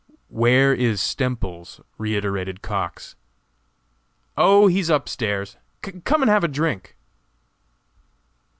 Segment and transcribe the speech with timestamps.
[0.31, 3.15] "Where is Stemples?" reiterated Cox.
[4.35, 5.57] "Oh, he's up stairs.
[6.03, 6.97] Come and have a drink?"